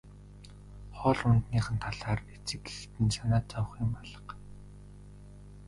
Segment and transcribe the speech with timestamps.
[0.97, 4.33] Хоол ундных нь талаар эцэг эхэд нь санаа зовох юм алга.